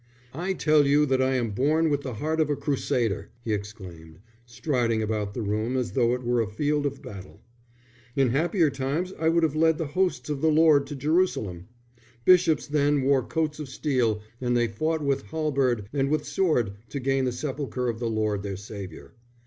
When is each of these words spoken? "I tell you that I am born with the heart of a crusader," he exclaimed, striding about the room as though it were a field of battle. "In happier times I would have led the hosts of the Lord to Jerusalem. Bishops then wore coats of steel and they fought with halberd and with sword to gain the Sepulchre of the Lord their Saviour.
"I 0.33 0.53
tell 0.53 0.87
you 0.87 1.05
that 1.05 1.21
I 1.21 1.35
am 1.35 1.51
born 1.51 1.91
with 1.91 2.01
the 2.01 2.15
heart 2.15 2.39
of 2.41 2.49
a 2.49 2.55
crusader," 2.55 3.29
he 3.43 3.53
exclaimed, 3.53 4.17
striding 4.47 5.03
about 5.03 5.35
the 5.35 5.43
room 5.43 5.77
as 5.77 5.91
though 5.91 6.15
it 6.15 6.23
were 6.23 6.41
a 6.41 6.47
field 6.47 6.87
of 6.87 7.03
battle. 7.03 7.39
"In 8.15 8.29
happier 8.31 8.71
times 8.71 9.13
I 9.19 9.29
would 9.29 9.43
have 9.43 9.55
led 9.55 9.77
the 9.77 9.85
hosts 9.93 10.27
of 10.27 10.41
the 10.41 10.49
Lord 10.49 10.87
to 10.87 10.95
Jerusalem. 10.95 11.67
Bishops 12.25 12.65
then 12.65 13.03
wore 13.03 13.21
coats 13.21 13.59
of 13.59 13.69
steel 13.69 14.21
and 14.41 14.57
they 14.57 14.67
fought 14.67 15.03
with 15.03 15.27
halberd 15.27 15.87
and 15.93 16.09
with 16.09 16.25
sword 16.25 16.71
to 16.89 16.99
gain 16.99 17.25
the 17.25 17.31
Sepulchre 17.31 17.87
of 17.87 17.99
the 17.99 18.09
Lord 18.09 18.41
their 18.41 18.57
Saviour. 18.57 19.13